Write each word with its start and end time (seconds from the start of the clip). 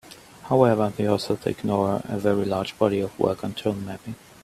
However, 0.45 0.91
the 0.97 1.07
authors 1.09 1.45
ignore 1.45 2.01
a 2.05 2.17
very 2.17 2.43
large 2.43 2.75
body 2.79 3.01
of 3.01 3.19
work 3.19 3.43
on 3.43 3.53
tone 3.53 3.85
mapping. 3.85 4.15